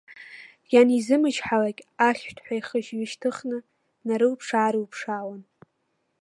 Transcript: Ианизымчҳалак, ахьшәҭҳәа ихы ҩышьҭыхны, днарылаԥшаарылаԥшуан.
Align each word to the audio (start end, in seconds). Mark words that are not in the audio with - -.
Ианизымчҳалак, 0.73 1.77
ахьшәҭҳәа 2.07 2.53
ихы 2.59 2.77
ҩышьҭыхны, 2.97 3.57
днарылаԥшаарылаԥшуан. 3.99 5.41